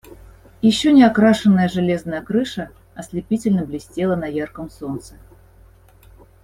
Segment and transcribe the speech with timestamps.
[0.63, 5.13] Еще не окрашенная железная крыша ослепительно блестела на ярком солнце.